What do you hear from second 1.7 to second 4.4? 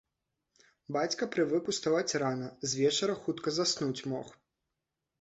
уставаць рана, звечара хутка заснуць мог.